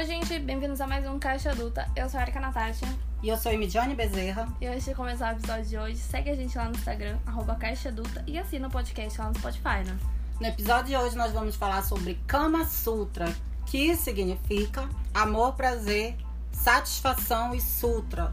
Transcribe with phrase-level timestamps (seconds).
[0.00, 1.86] Oi, gente, bem-vindos a mais um Caixa Adulta.
[1.94, 2.86] Eu sou a Erika Natasha.
[3.22, 4.48] E eu sou a Midiane Bezerra.
[4.58, 7.54] E antes de começar o episódio de hoje, segue a gente lá no Instagram, arroba
[7.56, 9.98] Caixa Adulta, e assina o podcast lá no Spotify, né?
[10.40, 13.30] No episódio de hoje nós vamos falar sobre Kama Sutra,
[13.66, 16.16] que significa amor, prazer,
[16.50, 18.32] satisfação e sutra.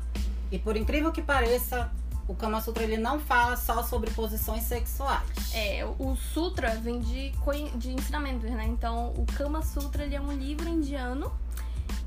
[0.49, 1.91] E por incrível que pareça,
[2.27, 5.53] o Kama Sutra ele não fala só sobre posições sexuais.
[5.53, 7.31] É, o Sutra vem de,
[7.75, 8.65] de ensinamentos, né?
[8.65, 11.31] Então, o Kama Sutra ele é um livro indiano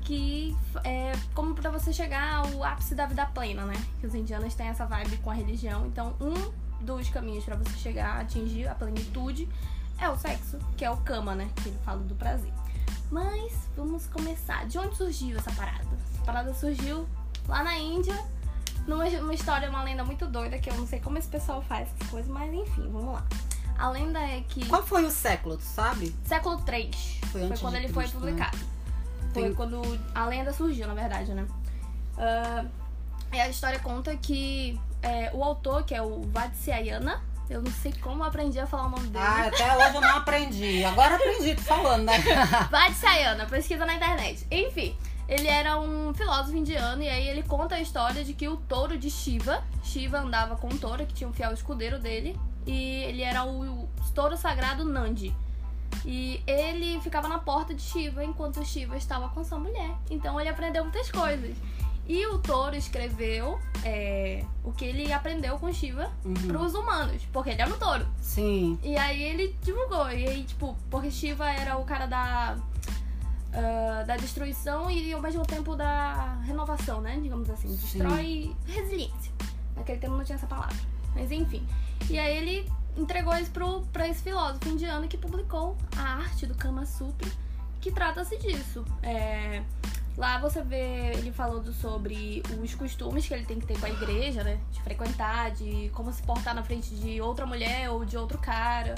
[0.03, 3.75] que é como para você chegar ao ápice da vida plena, né?
[3.99, 5.85] Que os indianos têm essa vibe com a religião.
[5.87, 9.47] Então, um dos caminhos para você chegar a atingir a plenitude
[9.97, 11.49] é o sexo, que é o kama, né?
[11.55, 12.51] Que ele fala do prazer.
[13.11, 14.65] Mas vamos começar.
[14.65, 15.87] De onde surgiu essa parada?
[16.13, 17.07] Essa parada surgiu
[17.47, 18.17] lá na Índia,
[18.87, 21.89] numa uma história, uma lenda muito doida, que eu não sei como esse pessoal faz
[21.93, 23.25] essas coisas, mas enfim, vamos lá.
[23.77, 24.65] A lenda é que.
[24.67, 26.15] Qual foi o século, tu sabe?
[26.23, 26.95] Século 3.
[27.31, 28.11] Foi, foi quando ele foi né?
[28.11, 28.57] publicado.
[28.57, 28.63] Né?
[29.33, 29.53] Foi Tem...
[29.53, 29.81] quando
[30.13, 31.47] a lenda surgiu, na verdade, né?
[32.17, 32.69] Uh,
[33.33, 37.93] e a história conta que é, o autor, que é o Vatsyayana, eu não sei
[38.01, 39.25] como aprendi a falar o nome dele.
[39.25, 40.83] Ah, até hoje eu não aprendi.
[40.83, 42.13] Agora aprendi, tô falando, né?
[42.69, 44.45] Vatsyayana, pesquisa na internet.
[44.51, 44.95] Enfim,
[45.31, 48.97] ele era um filósofo indiano e aí ele conta a história de que o touro
[48.97, 53.21] de Shiva, Shiva andava com um touro que tinha um fiel escudeiro dele, e ele
[53.21, 55.33] era o, o touro sagrado Nandi.
[56.05, 59.91] E ele ficava na porta de Shiva enquanto Shiva estava com sua mulher.
[60.09, 61.55] Então ele aprendeu muitas coisas.
[62.07, 66.33] E o touro escreveu é, o que ele aprendeu com Shiva uhum.
[66.33, 68.05] para os humanos, porque ele era um touro.
[68.19, 68.77] Sim.
[68.83, 70.11] E aí ele divulgou.
[70.11, 72.57] E aí, tipo, porque Shiva era o cara da.
[73.51, 77.19] Uh, da destruição e ao mesmo tempo da renovação, né?
[77.21, 77.67] Digamos assim.
[77.67, 78.55] Destrói Sim.
[78.65, 79.33] resiliência.
[79.75, 80.75] Naquele tempo não tinha essa palavra.
[81.13, 81.67] Mas enfim.
[82.09, 86.55] E aí ele entregou isso pro, pra esse filósofo indiano que publicou a arte do
[86.55, 87.29] Kama Sutra,
[87.79, 88.85] que trata-se disso.
[89.01, 89.63] É,
[90.17, 93.89] lá você vê ele falando sobre os costumes que ele tem que ter com a
[93.89, 94.59] igreja, né?
[94.71, 98.95] De frequentar, de como se portar na frente de outra mulher ou de outro cara.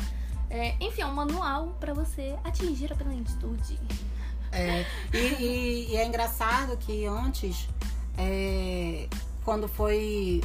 [0.50, 3.80] É, enfim, é um manual para você atingir a plenitude.
[4.54, 7.68] É, e, e, e, é engraçado que antes,
[8.18, 9.08] é,
[9.44, 10.42] quando foi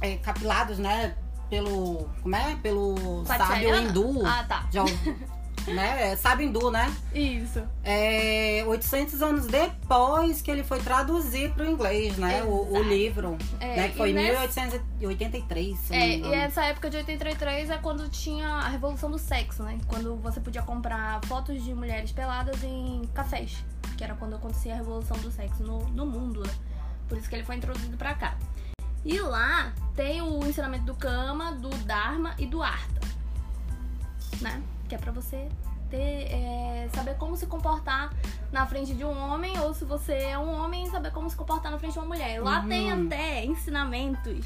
[0.00, 1.16] é, capilados, né,
[1.48, 2.08] pelo.
[2.22, 2.56] Como é?
[2.56, 4.24] Pelo sábio hindu.
[4.24, 4.68] Ah, tá.
[4.70, 4.84] Já,
[5.72, 6.12] né?
[6.12, 6.94] É, sábio hindu, né?
[7.14, 7.62] Isso.
[7.82, 12.42] É, 800 anos depois que ele foi traduzir para o inglês, né?
[12.44, 13.36] O, o, livro.
[13.60, 13.88] É, né?
[13.88, 14.60] Que foi em nessa...
[14.62, 15.90] 1883.
[15.90, 19.78] É, e essa época de 83 é quando tinha a revolução do sexo, né?
[19.86, 23.64] Quando você podia comprar fotos de mulheres peladas em cafés.
[23.96, 26.52] Que era quando acontecia a revolução do sexo no, no mundo, né?
[27.08, 28.36] Por isso que ele foi introduzido para cá.
[29.04, 33.00] E lá tem o ensinamento do Kama, do Dharma e do Artha.
[34.40, 34.62] Né?
[34.88, 35.48] Que é pra você
[35.90, 38.12] ter, é, saber como se comportar
[38.52, 41.70] na frente de um homem, ou se você é um homem, saber como se comportar
[41.70, 42.42] na frente de uma mulher.
[42.42, 42.68] Lá uhum.
[42.68, 44.44] tem até ensinamentos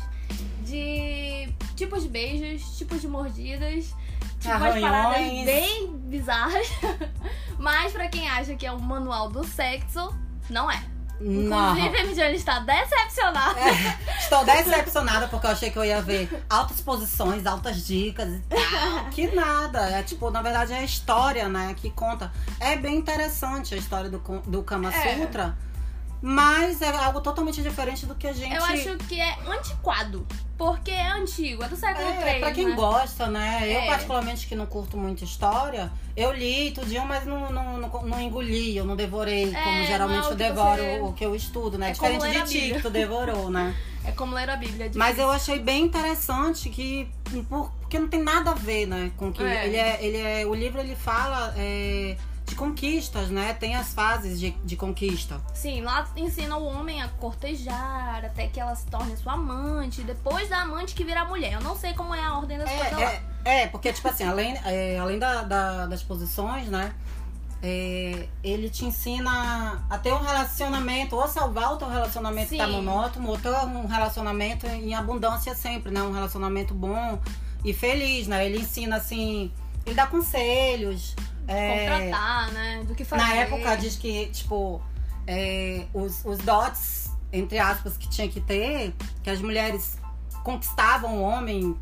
[0.62, 3.94] de tipos de beijos, tipos de mordidas,
[4.38, 6.68] tipo umas paradas bem bizarras.
[7.58, 10.14] Mas pra quem acha que é um manual do sexo,
[10.48, 10.82] não é.
[11.20, 13.60] Inclusive, a Midiane está decepcionada.
[13.60, 18.42] É, estou decepcionada porque eu achei que eu ia ver altas posições, altas dicas e
[18.48, 19.10] tal.
[19.10, 19.80] Que nada.
[19.90, 22.32] É tipo, na verdade, é a história, né, que conta.
[22.58, 25.18] É bem interessante a história do, do Kama é.
[25.18, 25.56] Sutra.
[25.66, 25.69] É.
[26.22, 28.54] Mas é algo totalmente diferente do que a gente.
[28.54, 30.26] Eu acho que é antiquado.
[30.58, 32.40] Porque é antigo, é do século é, III.
[32.40, 32.74] Pra quem né?
[32.74, 33.60] gosta, né?
[33.62, 33.76] É.
[33.78, 38.20] Eu, particularmente, que não curto muito história, eu li tudinho, mas não, não, não, não
[38.20, 41.00] engoli, eu não devorei, é, como geralmente eu devoro você...
[41.00, 41.88] o que eu estudo, né?
[41.88, 43.74] É Diferente de ti, que tu devorou, né?
[44.02, 44.86] É como ler a Bíblia.
[44.86, 47.06] É mas eu achei bem interessante que.
[47.48, 49.12] Porque não tem nada a ver, né?
[49.16, 49.42] Com que.
[49.42, 49.66] É.
[49.66, 50.46] Ele é, ele é.
[50.46, 51.54] O livro ele fala.
[51.56, 52.16] É,
[52.50, 53.54] de conquistas, né?
[53.54, 55.40] Tem as fases de, de conquista.
[55.54, 60.48] Sim, lá ensina o homem a cortejar até que ela se torne sua amante, depois
[60.48, 61.52] da amante que vira mulher.
[61.52, 63.22] Eu não sei como é a ordem das é, coisas é.
[63.44, 66.92] É, porque, tipo assim, além, é, além da, da, das posições, né?
[67.62, 72.56] É, ele te ensina a ter um relacionamento, ou salvar o teu relacionamento Sim.
[72.56, 76.02] que tá monótono, ou ter um relacionamento em abundância sempre, né?
[76.02, 77.20] Um relacionamento bom
[77.64, 78.44] e feliz, né?
[78.44, 79.52] Ele ensina assim,
[79.86, 81.14] ele dá conselhos,
[81.50, 82.84] é, contratar, né?
[82.86, 83.22] Do que fazer.
[83.22, 84.80] Na época diz que, tipo,
[85.26, 89.98] é, os, os dots, entre aspas, que tinha que ter, que as mulheres
[90.44, 91.76] conquistavam o homem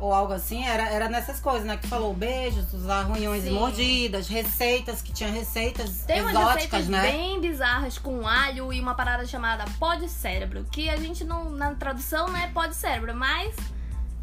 [0.00, 1.76] ou algo assim, era, era nessas coisas, né?
[1.76, 6.88] Que falou beijos, os arranhões e mordidas, receitas, que tinha receitas Tem exóticas, umas receitas
[6.88, 7.02] né?
[7.02, 11.50] bem bizarras com alho e uma parada chamada pó de cérebro, que a gente não,
[11.50, 13.54] na tradução, né, pó de cérebro, mas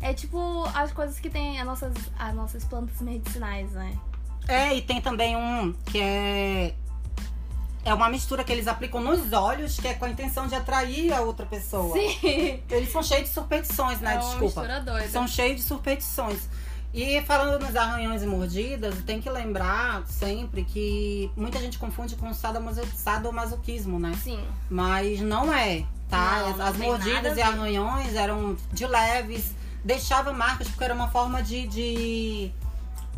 [0.02, 3.98] é tipo as coisas que tem as nossas, as nossas plantas medicinais, né?
[4.50, 6.74] É, e tem também um que é.
[7.86, 11.14] é uma mistura que eles aplicam nos olhos, que é com a intenção de atrair
[11.14, 11.94] a outra pessoa.
[11.94, 12.60] Sim.
[12.70, 14.16] Eles são cheios de superstições, né?
[14.16, 14.62] É uma Desculpa.
[14.62, 15.08] mistura doida.
[15.10, 16.50] São cheios de superstições.
[16.92, 22.34] E falando nos arranhões e mordidas, tem que lembrar sempre que muita gente confunde com
[22.34, 24.12] sadomaso- sadomasoquismo, né?
[24.24, 24.44] Sim.
[24.68, 26.40] Mas não é, tá?
[26.50, 29.54] Não, não As mordidas e arranhões eram de leves,
[29.86, 31.68] deixava marcas porque era uma forma de.
[31.68, 32.52] de,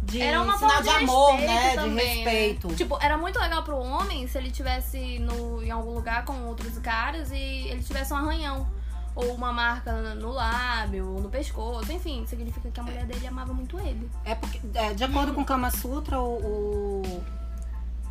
[0.03, 1.75] de Era uma sinal forma de, de amor, né?
[1.75, 2.68] também, de respeito.
[2.69, 2.75] Né?
[2.75, 6.77] Tipo, era muito legal pro homem se ele tivesse no, em algum lugar com outros
[6.80, 7.36] caras e
[7.68, 8.68] ele tivesse um arranhão.
[9.13, 13.53] Ou uma marca no lábio, ou no pescoço, enfim, significa que a mulher dele amava
[13.53, 14.09] muito ele.
[14.24, 17.24] É porque, é, de acordo com o Kama Sutra, o, o-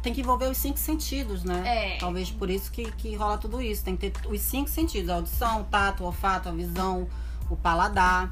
[0.02, 1.94] tem que envolver os cinco sentidos, né?
[1.94, 1.98] É.
[1.98, 3.82] Talvez por isso que, que rola tudo isso.
[3.82, 7.08] Tem que ter os cinco sentidos: a audição, o tato, o olfato, a visão,
[7.48, 8.30] o paladar.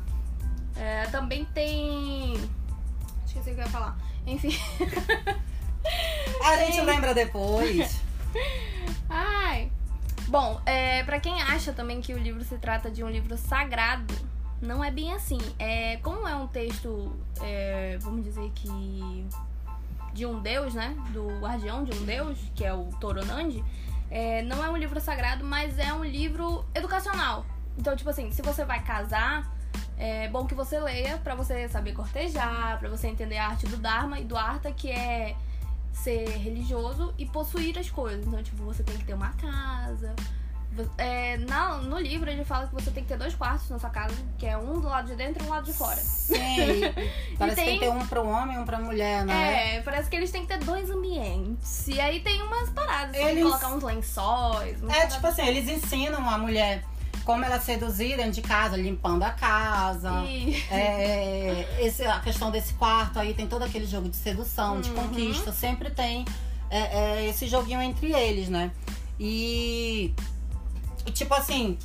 [0.76, 2.34] É, também tem.
[3.38, 3.96] Esqueci o que eu ia falar.
[4.26, 4.50] Enfim.
[6.44, 8.00] A gente lembra depois.
[9.08, 9.70] Ai.
[10.26, 14.14] Bom, é, para quem acha também que o livro se trata de um livro sagrado,
[14.60, 15.38] não é bem assim.
[15.58, 19.26] É, como é um texto, é, vamos dizer que
[20.12, 20.96] de um deus, né?
[21.12, 23.64] Do guardião de um deus, que é o Toronandi,
[24.10, 27.46] é, não é um livro sagrado, mas é um livro educacional.
[27.78, 29.50] Então, tipo assim, se você vai casar,
[29.98, 33.76] é bom que você leia pra você saber cortejar, pra você entender a arte do
[33.76, 35.34] Dharma e do Artha, que é
[35.92, 38.24] ser religioso e possuir as coisas.
[38.26, 40.14] Então, tipo, você tem que ter uma casa.
[40.96, 43.90] É, na- no livro ele fala que você tem que ter dois quartos na sua
[43.90, 45.96] casa, que é um do lado de dentro e um do lado de fora.
[45.96, 46.36] Sim.
[47.36, 49.78] Parece que tem tem- que ter um pra um homem e um pra mulher, né?
[49.78, 51.88] É, parece que eles têm que ter dois ambientes.
[51.88, 54.80] E aí tem umas paradas, tem que Eles- colocar uns lençóis.
[54.88, 56.84] É, tipo assim, eles ensinam a mulher
[57.28, 60.10] como ela seduzir dentro de casa, limpando a casa.
[60.24, 64.88] E- É, esse, a questão desse quarto aí tem todo aquele jogo de sedução, de
[64.88, 64.94] Uhum.
[65.08, 65.52] conquista.
[65.52, 66.24] Sempre tem
[66.70, 68.70] é, é, esse joguinho entre eles, né?
[69.20, 70.14] E,
[71.04, 71.76] e, tipo assim,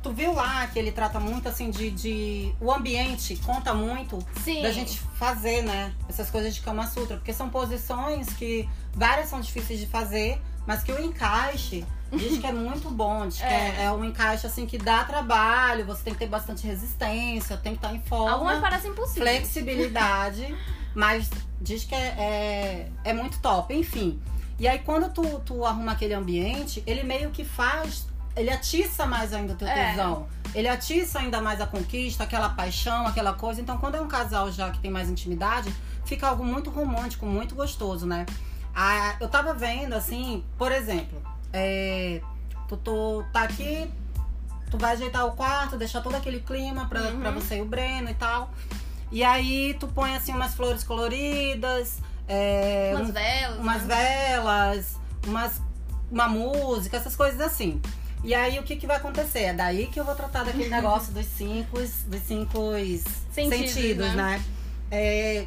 [0.00, 2.54] tu viu lá que ele trata muito assim de, de.
[2.60, 4.62] O ambiente conta muito Sim.
[4.62, 5.92] da gente fazer, né?
[6.08, 7.16] Essas coisas de Kama Sutra.
[7.16, 12.46] Porque são posições que várias são difíceis de fazer, mas que o encaixe diz que
[12.46, 13.26] é muito bom.
[13.26, 13.76] Diz que É.
[13.78, 17.72] é, é um encaixe assim que dá trabalho, você tem que ter bastante resistência, tem
[17.72, 18.30] que estar em forma.
[18.32, 19.38] Algumas parecem impossíveis.
[19.38, 20.54] flexibilidade,
[20.94, 21.30] mas
[21.60, 24.20] diz que é, é, é muito top, enfim.
[24.58, 28.06] E aí quando tu, tu arruma aquele ambiente, ele meio que faz.
[28.36, 29.90] Ele atiça mais ainda o teu É.
[29.90, 30.26] tesão.
[30.54, 33.60] Ele atiça ainda mais a conquista, aquela paixão, aquela coisa.
[33.60, 35.72] Então, quando é um casal já que tem mais intimidade,
[36.04, 38.24] fica algo muito romântico, muito gostoso, né?
[38.74, 41.22] Ah, eu tava vendo, assim, por exemplo,
[41.52, 42.20] é,
[42.68, 43.88] tu, tu tá aqui,
[44.70, 47.20] tu vai ajeitar o quarto, deixar todo aquele clima pra, Uhum.
[47.20, 48.50] pra você e o Breno e tal.
[49.12, 53.58] E aí tu põe assim umas flores coloridas, é, Umas um- velas.
[53.58, 53.94] umas né?
[53.94, 55.62] velas, umas,
[56.10, 57.80] uma música, essas coisas assim.
[58.24, 59.40] E aí o que, que vai acontecer?
[59.42, 62.72] É daí que eu vou tratar daquele negócio dos cinco, dos cinco
[63.30, 64.38] Sentidos, sentidos, né?
[64.38, 64.44] né?
[64.90, 65.46] É,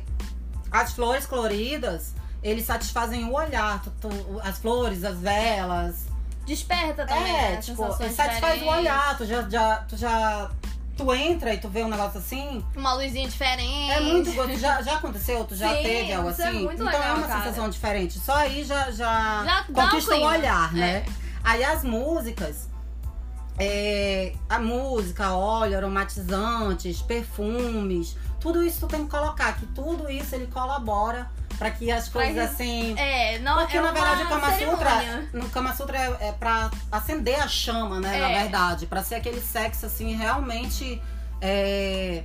[0.72, 2.14] as flores coloridas,
[2.50, 3.82] eles satisfazem o olhar.
[3.84, 6.06] Tu- tu- as flores, as velas.
[6.46, 7.58] Desperta também, é, né?
[7.58, 9.18] tipo, satisfaz o olhar.
[9.18, 10.50] Tu já, já, tu já.
[10.96, 12.66] Tu entra e tu vê um negócio assim.
[12.76, 13.92] Uma luzinha diferente.
[13.92, 14.58] É muito gostoso.
[14.58, 15.44] Já, já aconteceu?
[15.46, 16.64] Tu já Sim, teve algo é assim?
[16.64, 17.44] muito então legal, é uma cara.
[17.44, 18.18] sensação diferente.
[18.18, 20.90] Só aí já, já, Já conquista o olhar, né?
[20.90, 21.06] É.
[21.44, 22.68] Aí as músicas.
[23.60, 30.34] é, a música, óleo, aromatizantes, perfumes, tudo isso tu tem que colocar, que tudo isso
[30.36, 32.96] ele colabora para que as Pra coisas que- assim.
[32.98, 36.70] É, não Porque é na verdade o Kama Sutra, no Kama Sutra é, é pra
[36.92, 38.18] acender a chama, né?
[38.20, 38.40] Na É.
[38.44, 41.02] verdade, Pra ser aquele sexo assim realmente
[41.42, 42.24] é,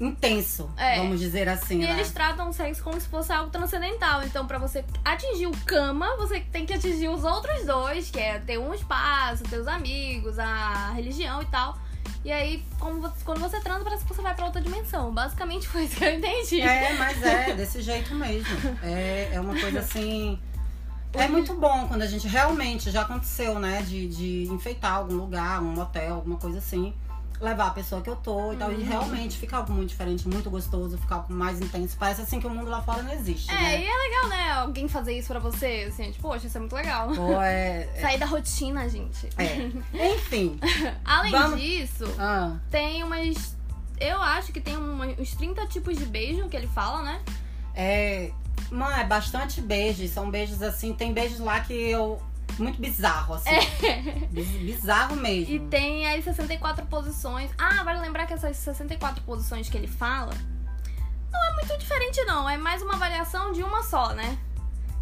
[0.00, 0.96] intenso, É.
[0.98, 1.92] vamos dizer assim, E né?
[1.92, 4.22] eles tratam o sexo como se fosse algo transcendental.
[4.24, 8.38] Então, pra você atingir o cama, você tem que atingir os outros dois, que é
[8.40, 11.78] ter um espaço, ter os amigos, a religião e tal.
[12.24, 15.12] E aí, você- quando você transa, parece que você vai pra outra dimensão.
[15.12, 16.60] Basicamente foi isso que eu entendi.
[16.62, 18.48] É, mas é desse jeito mesmo.
[18.82, 20.38] É, é uma coisa assim.
[21.16, 23.82] É muito bom quando a gente realmente já aconteceu, né?
[23.82, 26.92] De, de enfeitar algum lugar, um hotel, alguma coisa assim.
[27.40, 28.72] Levar a pessoa que eu tô e tal.
[28.72, 28.84] E Uhum.
[28.88, 31.96] realmente fica algo muito diferente, muito gostoso, fica algo mais intenso.
[31.98, 33.50] Parece assim que o mundo lá fora não existe.
[33.50, 33.80] É, né?
[33.82, 34.50] e é legal, né?
[34.52, 37.08] Alguém fazer isso pra você, assim, tipo, poxa, isso é muito legal.
[37.08, 37.88] Pô, é.
[37.96, 39.28] é- Sair da rotina, gente.
[39.36, 40.14] é.
[40.14, 40.58] Enfim.
[41.04, 43.54] Além Vamos- disso, Ah, tem umas.
[44.00, 47.20] Eu acho que tem uma- uns 30 tipos de beijo que ele fala, né?
[47.74, 48.30] é.
[48.70, 50.10] Mano, é bastante beijos.
[50.10, 50.94] São beijos assim.
[50.94, 52.20] Tem beijos lá que eu.
[52.58, 53.50] Muito bizarro, assim.
[54.30, 55.52] Biz- Bizarro mesmo.
[55.52, 55.56] É.
[55.56, 57.50] E tem as 64 posições.
[57.58, 60.32] Ah, vale lembrar que essas 64 posições que ele fala
[61.32, 62.48] não é muito diferente, não.
[62.48, 64.38] É mais uma variação de uma só, né?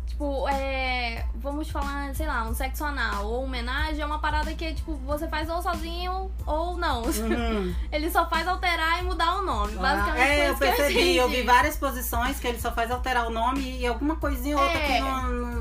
[0.07, 1.27] Tipo, é.
[1.37, 5.27] Vamos falar, sei lá, um sexo anal ou homenagem é uma parada que, tipo, você
[5.29, 7.03] faz ou sozinho ou não.
[7.03, 7.75] Uhum.
[7.93, 9.75] Ele só faz alterar e mudar o nome.
[9.77, 11.47] Basicamente, é, eu percebi, eu vi entendi.
[11.47, 14.87] várias posições que ele só faz alterar o nome e alguma coisinha ou outra É.
[14.87, 15.52] que não, não.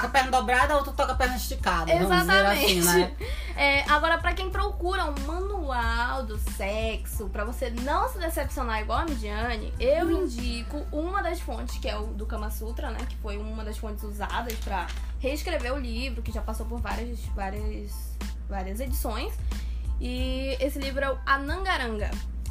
[0.00, 1.92] Toca a perna dobrada, outro toca a perna esticada.
[1.92, 2.64] Exatamente.
[2.64, 3.12] assim, né?
[3.56, 9.00] É, agora, pra quem procura um manual do sexo, pra você não se decepcionar igual
[9.00, 10.24] a Midiane, eu Uhum.
[10.24, 12.98] indico uma das fontes, que é o do Kama Sutra, né?
[13.08, 14.86] Que foi uma das fontes usadas pra
[15.18, 18.16] reescrever o livro, que já passou por várias, várias,
[18.48, 19.32] várias edições.
[20.00, 22.10] E esse livro é o Anangaranga.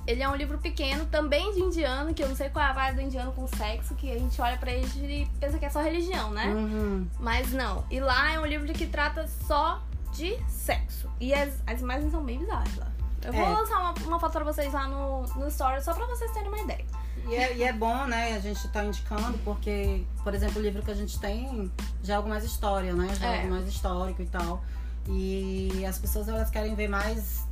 [0.10, 2.74] Ele é um livro pequeno, também de indiano, que eu não sei qual é a
[2.74, 5.70] vibe do indiano com sexo, que a gente olha pra eles e pensa que é
[5.70, 6.48] só religião, né?
[6.48, 7.08] Uhum.
[7.20, 7.86] Mas não.
[7.92, 9.80] E lá é um livro que trata só
[10.12, 11.08] de sexo.
[11.20, 12.88] E as, as imagens são bem bizarras lá.
[13.24, 13.50] Eu vou É.
[13.50, 16.60] lançar uma, uma foto pra vocês lá no, no story, só pra vocês terem uma
[16.60, 16.86] ideia.
[17.28, 20.82] E é, e é bom, né, a gente tá indicando, porque, por exemplo, o livro
[20.82, 23.13] que a gente tem já é algo mais história, né?
[23.13, 23.42] Já é, É.
[23.42, 24.63] algo mais histórico e tal.
[25.08, 27.48] E as pessoas elas querem ver mais.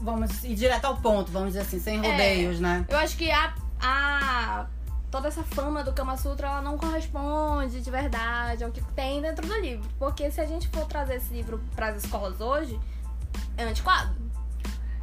[0.00, 2.10] Vamos ir direto ao ponto, vamos dizer assim, sem É.
[2.10, 2.84] rodeios, né?
[2.88, 4.66] Eu acho que a, a
[5.10, 9.46] toda essa fama do Kama Sutra ela não corresponde de verdade ao que tem dentro
[9.46, 9.88] do livro.
[9.98, 12.78] Porque se a gente for trazer esse livro pras escolas hoje,
[13.56, 14.14] é antiquado.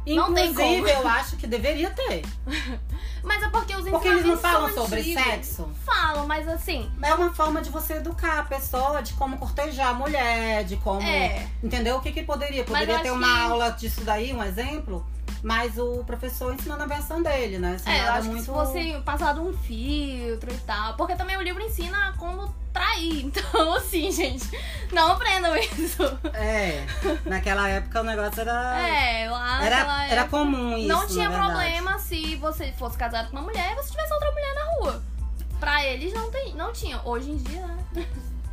[0.06, 1.02] Não tem Inclusive, como.
[1.04, 2.22] eu acho que deveria ter.
[3.26, 5.22] Mas é porque os Porque eles não falam sobre antigos.
[5.24, 5.68] sexo.
[5.84, 9.94] Falam, mas assim, É uma forma de você educar a pessoa de como cortejar a
[9.94, 11.02] mulher, de como.
[11.02, 11.46] é.
[11.62, 11.96] Entendeu?
[11.96, 12.62] O que, que poderia?
[12.64, 15.04] Poderia ter uma que- aula disso daí, um exemplo,
[15.42, 17.76] mas o professor ensinando a versão dele, né?
[17.78, 20.35] Sem É, eu acho que se fosse passado um e
[20.66, 20.94] tal.
[20.94, 23.26] Porque também o livro ensina como trair.
[23.36, 24.48] Então, assim, gente,
[24.92, 26.02] não aprendam isso.
[26.34, 26.86] É,
[27.24, 28.78] naquela época o negócio era.
[28.80, 30.88] É, lá era, naquela era época, comum isso.
[30.88, 34.54] Não tinha problema se você fosse casado com uma mulher e você tivesse outra mulher
[34.54, 35.02] na rua.
[35.60, 37.00] Pra eles não, tem, não tinha.
[37.04, 38.06] Hoje em dia, né?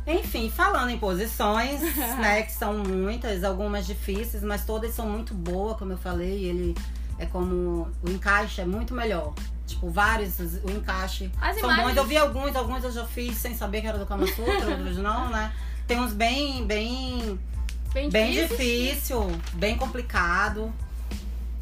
[0.06, 1.80] Enfim, falando em posições,
[2.18, 6.74] né, que são muitas, algumas difíceis, mas todas são muito boas, como eu falei, ele
[7.18, 9.32] é como o encaixe é muito melhor.
[9.66, 11.96] Tipo, vários, o encaixe As são imagens- bons.
[11.96, 14.98] Eu vi alguns, alguns eu já fiz sem saber que era do Kama Sutra, outros
[14.98, 15.52] não, né?
[15.86, 17.38] Tem uns bem, bem,
[17.92, 18.88] Bem, bem difíceis.
[18.90, 20.72] difícil, bem complicado.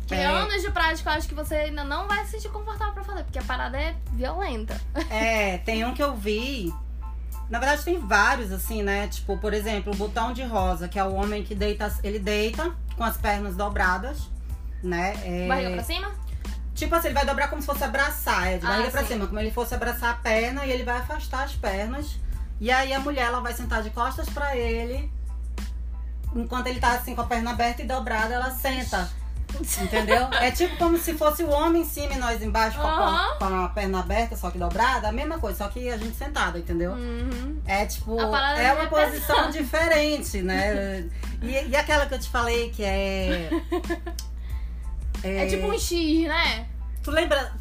[0.06, 0.26] Que É.
[0.26, 3.22] anos de prática eu acho que você ainda não vai se sentir confortável pra fazer,
[3.24, 4.80] porque a parada é violenta.
[5.08, 6.72] É, tem um que eu vi.
[7.48, 9.06] Na verdade, tem vários, assim, né?
[9.08, 11.92] Tipo, por exemplo, o botão de rosa, que é o homem que deita.
[12.02, 14.28] Ele deita com as pernas dobradas,
[14.82, 15.14] né?
[15.24, 16.10] É, Barriga pra cima?
[16.74, 19.08] Tipo assim, ele vai dobrar como se fosse abraçar, é de Ah, barriga pra sim.
[19.08, 22.16] cima, como ele fosse abraçar a perna e ele vai afastar as pernas.
[22.60, 25.10] E aí a mulher ela vai sentar de costas pra ele.
[26.34, 29.08] Enquanto ele tá assim com a perna aberta e dobrada, ela senta.
[29.82, 30.28] Entendeu?
[30.40, 33.44] É tipo como se fosse o homem em cima e nós embaixo com, a- com
[33.44, 36.92] a perna aberta, só que dobrada, a mesma coisa, só que a gente sentada, entendeu?
[36.92, 37.60] Uhum.
[37.66, 41.06] É tipo, é uma posição diferente, né?
[41.42, 43.50] E, e aquela que eu te falei que é.
[45.22, 46.66] É tipo um X, né?
[47.02, 47.52] Tu lembra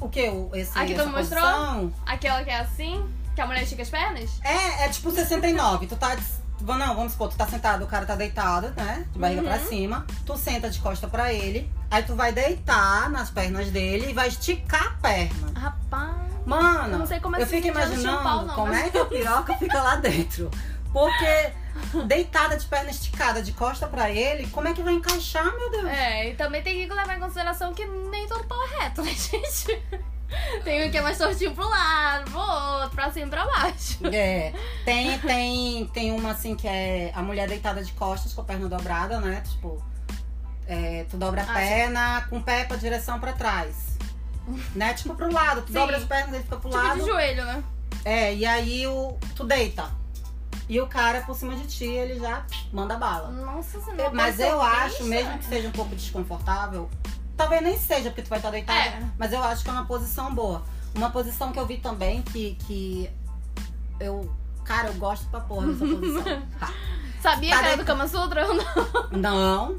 [0.00, 0.20] o que?
[0.54, 1.42] Esse, A que tu me mostrou?
[1.42, 1.92] posição?
[2.06, 3.04] Aquela que é assim,
[3.34, 4.30] que a mulher estica as pernas?
[4.42, 5.86] É, é tipo 69.
[5.86, 6.16] Tu tá.
[6.60, 9.04] Não, vamos supor, tu tá sentado, o cara tá deitado, né?
[9.12, 9.48] De barriga Uhum.
[9.48, 10.06] pra cima.
[10.24, 11.68] Tu senta de costa pra ele.
[11.90, 15.58] Aí tu vai deitar nas pernas dele e vai esticar a perna.
[15.58, 16.14] Rapaz.
[16.46, 18.98] Mano, Eu não sei como é eu fico imaginando Paulo, não, como mas- é que
[18.98, 20.50] a piroca fica lá dentro.
[20.92, 21.52] Porque
[22.06, 25.86] deitada de perna esticada de costa pra ele, como é que vai encaixar, meu Deus?
[25.86, 29.10] É, e também tem que levar em consideração que nem todo pau é reto, né,
[29.14, 29.82] gente?
[30.64, 33.98] Tem um que é mais tortinho pro lado, pro outro, pra cima e pra baixo.
[34.12, 34.52] É,
[34.84, 38.66] tem, tem, tem uma assim que é a mulher deitada de costas com a perna
[38.68, 39.42] dobrada, né?
[39.46, 39.82] Tipo,
[40.66, 43.92] é, tu dobra a Ah, perna com o pé pra direção pra trás.
[44.74, 44.94] Né?
[44.94, 45.74] Tipo pro lado, tu Sim.
[45.74, 47.06] dobra as pernas, ele fica pro Tipo de lado.
[47.06, 47.62] joelho, né?
[48.04, 49.90] É, e aí o, tu deita.
[50.68, 53.28] E o cara por cima de ti, ele já manda bala.
[53.30, 54.10] Nossa senhora.
[54.12, 56.88] Mas eu acho, mesmo que seja um pouco desconfortável,
[57.36, 59.02] talvez nem seja porque tu vai estar deitada, É.
[59.18, 60.62] mas eu acho que é uma posição boa.
[60.94, 63.10] Uma posição que eu vi também que, que
[63.98, 64.30] eu.
[64.64, 66.42] Cara, eu gosto pra porra dessa posição.
[66.60, 66.72] Tá.
[67.22, 68.44] Sabia Tá que era do Kama Sutra?
[69.12, 69.76] Não.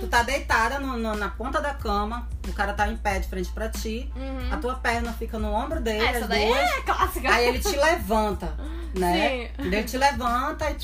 [0.00, 3.28] Tu tá deitada no- no- na ponta da cama, o cara tá em pé de
[3.28, 4.52] frente pra ti, Uhum.
[4.52, 6.58] a tua perna fica no ombro dele, Essa as daí duas.
[6.70, 7.34] é clássica.
[7.34, 8.54] Aí ele te levanta,
[8.94, 9.50] né?
[9.58, 9.64] Sim.
[9.66, 10.76] Ele te levanta e.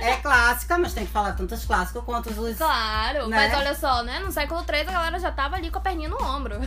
[0.00, 2.56] É clássica, mas tem que falar tantas clássicas quanto os.
[2.56, 3.36] Claro, Né?
[3.48, 4.20] mas olha só, né?
[4.20, 6.60] No século III a galera já tava ali com a perninha no ombro.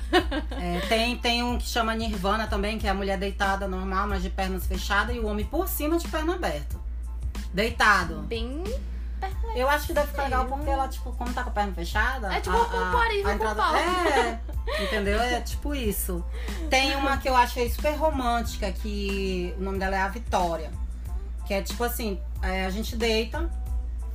[0.52, 4.22] É, tem, tem um que chama Nirvana também, que é a mulher deitada normal, mas
[4.22, 6.76] de pernas fechadas, e o homem por cima de perna aberta.
[7.54, 8.22] Deitado.
[8.22, 8.64] Bem.
[9.56, 12.34] Eu acho que deve ficar legal porque ela, tipo, como tá com a perna fechada.
[12.34, 13.76] É tipo a, um a com entrada- pau.
[13.76, 14.40] É,
[14.82, 15.20] entendeu?
[15.20, 16.24] É tipo isso.
[16.70, 20.72] Tem uma que eu achei super romântica, que o nome dela é a Vitória.
[21.46, 23.50] Que é tipo assim, é, a gente deita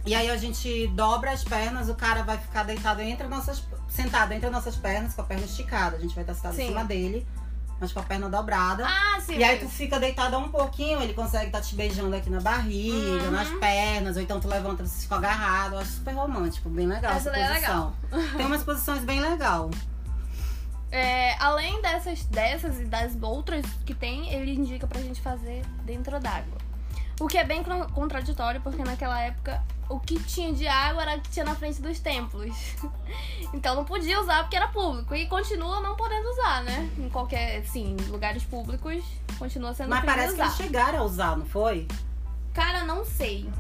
[0.06, 3.62] e aí a gente dobra as pernas, o cara vai ficar deitado entre nossas.
[3.88, 5.96] sentado entre nossas pernas, com a perna esticada.
[5.96, 7.26] A gente vai estar sentado em cima dele,
[7.80, 8.84] mas com a perna dobrada.
[8.86, 9.36] Ah, sim.
[9.36, 12.40] E aí tu fica deitada um pouquinho, ele consegue estar tá te beijando aqui na
[12.40, 13.30] barriga, uhum.
[13.30, 15.74] nas pernas, ou então tu levanta e fica agarrado.
[15.74, 17.92] Eu acho super romântico, bem legal essa, essa posição.
[18.12, 18.36] É legal.
[18.36, 19.70] Tem umas posições bem legal.
[20.90, 26.20] É, além dessas, dessas e das outras que tem, ele indica pra gente fazer dentro
[26.20, 26.63] d'água.
[27.20, 31.20] O que é bem contraditório, porque naquela época o que tinha de água era o
[31.20, 32.54] que tinha na frente dos templos.
[33.52, 35.14] então não podia usar porque era público.
[35.14, 36.90] E continua não podendo usar, né?
[36.98, 39.02] Em qualquer, sim, lugares públicos
[39.38, 40.36] continua sendo Mas parece usar.
[40.36, 41.86] que eles chegaram a usar, não foi?
[42.52, 43.50] Cara, não sei.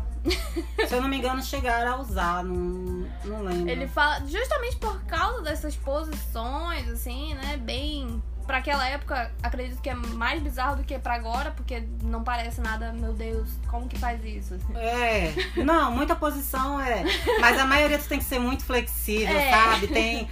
[0.88, 3.68] Se eu não me engano, chegaram a usar, não, não lembro.
[3.68, 7.56] Ele fala, justamente por causa dessas posições, assim, né?
[7.58, 8.22] Bem.
[8.46, 12.60] Pra aquela época, acredito que é mais bizarro do que pra agora, porque não parece
[12.60, 14.58] nada, meu Deus, como que faz isso?
[14.74, 15.32] É,
[15.64, 17.04] não, muita posição é.
[17.40, 19.50] Mas a maioria tu tem que ser muito flexível, é.
[19.50, 19.88] sabe?
[19.88, 20.28] Tem.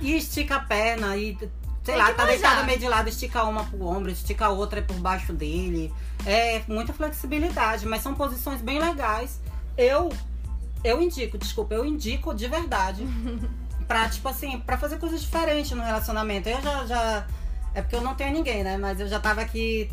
[0.00, 1.36] E estica a perna, e
[1.82, 4.96] sei lá, tá deitada meio de lado, estica uma pro ombro, estica a outra por
[4.96, 5.92] baixo dele.
[6.26, 9.40] É muita flexibilidade, mas são posições bem legais.
[9.76, 10.10] Eu
[10.84, 13.06] eu indico, desculpa, eu indico de verdade.
[13.88, 16.48] pra, tipo assim, pra fazer coisas diferentes no relacionamento.
[16.48, 17.26] Eu já, já.
[17.74, 18.76] É porque eu não tenho ninguém, né?
[18.76, 19.90] Mas eu já tava aqui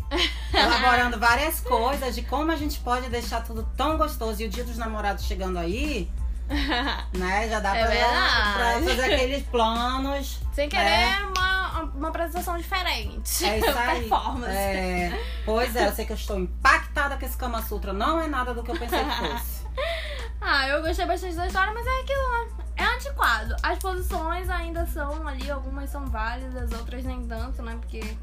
[0.54, 4.40] elaborando várias coisas de como a gente pode deixar tudo tão gostoso.
[4.40, 6.08] E o dia dos namorados chegando aí,
[7.12, 7.48] né?
[7.48, 10.38] Já dá é pra, pra, fazer aqueles planos.
[10.54, 11.18] Sem querer né?
[11.24, 13.44] uma, uma apresentação diferente.
[13.44, 14.00] É isso aí.
[14.00, 14.52] Performance.
[14.52, 17.92] É, pois é, eu sei que eu estou impactada com esse Kama Sutra.
[17.92, 19.61] Não é nada do que eu pensei que fosse.
[20.42, 22.64] Ah, eu gostei bastante da história, mas é aquilo, né?
[22.76, 23.56] É antiquado.
[23.62, 27.76] As posições ainda são ali, algumas são válidas, outras nem tanto, né?
[27.80, 28.16] Porque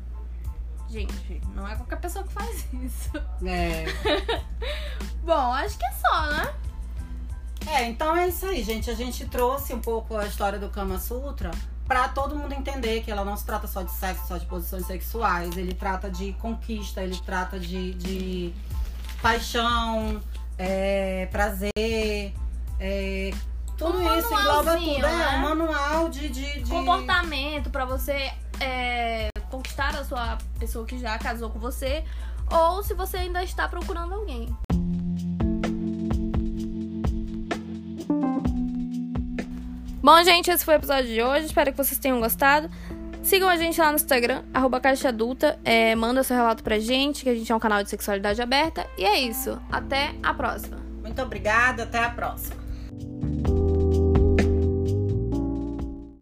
[0.89, 3.11] Gente, não é qualquer pessoa que faz isso.
[3.45, 3.85] É.
[5.23, 6.53] Bom, acho que é só, né?
[7.67, 8.89] É, então é isso aí, gente.
[8.89, 11.51] A gente trouxe um pouco a história do Kama Sutra
[11.87, 14.87] para todo mundo entender que ela não se trata só de sexo, só de posições
[14.87, 15.55] sexuais.
[15.55, 18.53] Ele trata de conquista, ele trata de, de
[19.21, 20.19] paixão,
[20.59, 21.71] é, prazer,
[22.79, 23.31] é,
[23.77, 24.97] tudo um isso engloba tudo.
[24.97, 25.29] É, né?
[25.33, 26.69] É um manual de, de, de...
[26.69, 32.03] comportamento para você é, conquistar a sua pessoa que já casou com você
[32.51, 34.53] ou se você ainda está procurando alguém.
[40.01, 41.45] Bom, gente, esse foi o episódio de hoje.
[41.45, 42.69] Espero que vocês tenham gostado.
[43.21, 45.59] Sigam a gente lá no Instagram, arroba Caixa Adulta.
[45.63, 48.87] É, manda seu relato pra gente, que a gente é um canal de sexualidade aberta.
[48.97, 49.59] E é isso.
[49.71, 50.77] Até a próxima.
[51.01, 52.58] Muito obrigada, até a próxima.